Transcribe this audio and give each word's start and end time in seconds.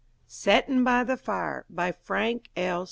SETTIN' 0.25 0.83
BY 0.83 1.03
THE 1.03 1.15
FIRE 1.17 1.65
BY 1.69 1.91
FRANK 1.91 2.49
L. 2.57 2.79